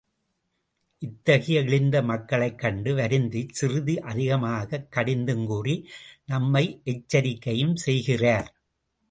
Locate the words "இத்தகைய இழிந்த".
1.01-2.01